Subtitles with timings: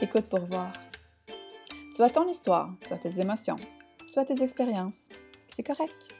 [0.00, 0.72] Écoute pour voir.
[1.96, 3.56] Tu as ton histoire, tu as tes émotions,
[4.12, 5.08] tu as tes expériences.
[5.52, 6.14] C'est correct.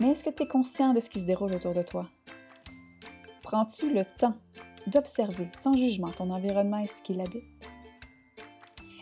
[0.00, 2.08] Mais est-ce que tu es conscient de ce qui se déroule autour de toi?
[3.42, 4.36] Prends-tu le temps
[4.86, 7.42] d'observer sans jugement ton environnement et ce qui l'habite?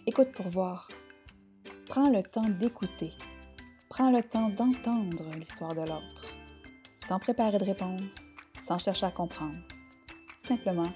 [0.07, 0.91] Écoute pour voir.
[1.89, 3.11] Prends le temps d'écouter.
[3.91, 6.25] Prends le temps d'entendre l'histoire de l'autre,
[6.97, 8.17] sans préparer de réponse,
[8.59, 9.59] sans chercher à comprendre,
[10.39, 10.91] simplement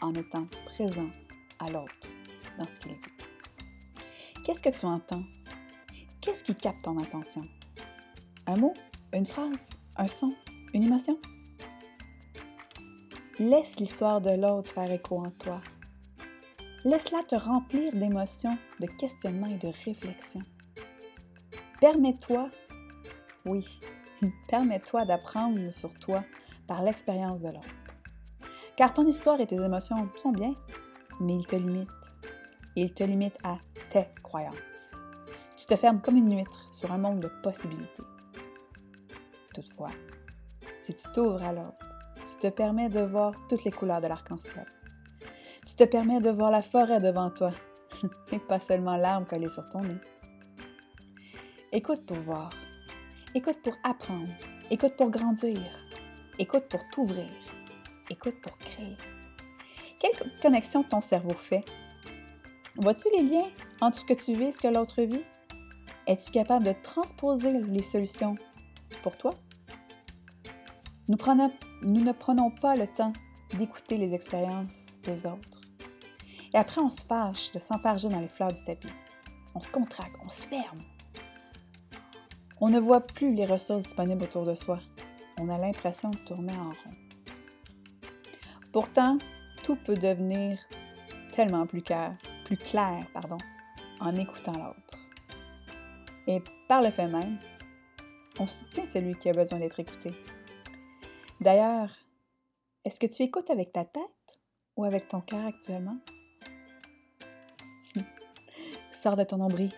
[0.00, 1.10] en étant présent
[1.58, 2.08] à l'autre
[2.58, 2.92] dans ce qu'il.
[4.44, 5.22] Qu'est-ce que tu entends?
[6.20, 7.42] Qu'est-ce qui capte ton attention?
[8.46, 8.74] Un mot,
[9.12, 10.34] une phrase, un son,
[10.72, 11.18] une émotion?
[13.38, 15.60] Laisse l'histoire de l'autre faire écho en toi.
[16.84, 20.44] Laisse-la te remplir d'émotions, de questionnements et de réflexions.
[21.80, 22.48] Permets-toi,
[23.44, 23.80] oui,
[24.48, 26.24] permets-toi d'apprendre sur toi
[26.66, 27.68] par l'expérience de l'autre.
[28.76, 30.54] Car ton histoire et tes émotions sont bien,
[31.20, 32.12] mais ils te limitent.
[32.74, 33.58] Ils te limitent à
[33.90, 34.56] tes croyances.
[35.56, 38.02] Tu te fermes comme une huître sur un monde de possibilités.
[39.54, 39.90] Toutefois,
[40.84, 41.86] si tu t'ouvres à l'autre,
[42.16, 44.66] tu te permets de voir toutes les couleurs de l'arc-en-ciel.
[45.66, 47.52] Tu te permets de voir la forêt devant toi
[48.32, 49.98] et pas seulement l'arbre collé sur ton nez.
[51.72, 52.50] Écoute pour voir.
[53.34, 54.28] Écoute pour apprendre.
[54.70, 55.60] Écoute pour grandir.
[56.38, 57.30] Écoute pour t'ouvrir.
[58.10, 58.96] Écoute pour créer.
[60.06, 61.64] Quelle connexion ton cerveau fait?
[62.76, 63.48] Vois-tu les liens
[63.80, 65.22] entre ce que tu vis et ce que l'autre vit?
[66.06, 68.36] Es-tu capable de transposer les solutions
[69.02, 69.34] pour toi?
[71.08, 73.12] Nous, ne prenons pas le temps
[73.54, 75.60] d'écouter les expériences des autres.
[76.54, 78.92] Et après, on se fâche de s'enfarger dans les fleurs du tapis.
[79.54, 80.78] On se contracte, on se ferme.
[82.60, 84.78] On ne voit plus les ressources disponibles autour de soi.
[85.38, 86.96] On a l'impression de tourner en rond.
[88.72, 89.18] Pourtant,
[89.62, 90.58] tout peut devenir
[91.32, 93.38] tellement plus clair, plus clair pardon,
[94.00, 94.98] en écoutant l'autre.
[96.26, 97.38] Et par le fait même,
[98.38, 100.12] on soutient celui qui a besoin d'être écouté.
[101.40, 101.90] D'ailleurs,
[102.84, 104.38] est-ce que tu écoutes avec ta tête
[104.76, 105.98] ou avec ton cœur actuellement?
[108.92, 109.72] Sors de ton nombril.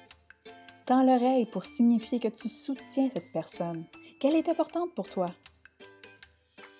[0.86, 3.84] Tends l'oreille pour signifier que tu soutiens cette personne,
[4.20, 5.34] qu'elle est importante pour toi.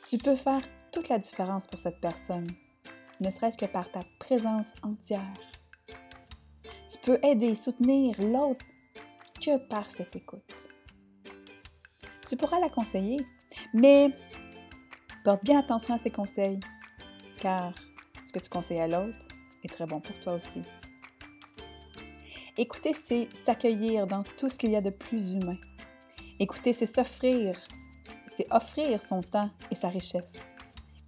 [0.06, 0.62] Tu peux faire
[0.92, 2.50] toute la différence pour cette personne,
[3.20, 5.34] ne serait-ce que par ta présence entière.
[6.90, 8.64] Tu peux aider et soutenir l'autre
[9.44, 10.70] que par cette écoute.
[12.28, 13.18] Tu pourras la conseiller,
[13.74, 14.10] mais
[15.24, 16.60] porte bien attention à ses conseils,
[17.40, 17.72] car
[18.26, 19.26] ce que tu conseilles à l'autre
[19.64, 20.62] est très bon pour toi aussi.
[22.56, 25.56] Écouter, c'est s'accueillir dans tout ce qu'il y a de plus humain.
[26.40, 27.56] Écouter, c'est s'offrir,
[28.26, 30.38] c'est offrir son temps et sa richesse.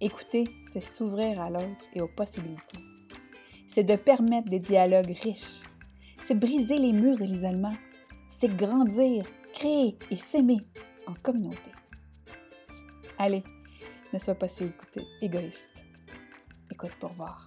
[0.03, 2.79] Écouter, c'est s'ouvrir à l'autre et aux possibilités.
[3.67, 5.61] C'est de permettre des dialogues riches.
[6.25, 7.73] C'est briser les murs de l'isolement.
[8.39, 9.23] C'est grandir,
[9.53, 10.57] créer et s'aimer
[11.05, 11.71] en communauté.
[13.19, 13.43] Allez,
[14.11, 14.71] ne sois pas si
[15.21, 15.85] égoïste.
[16.71, 17.45] Écoute pour voir.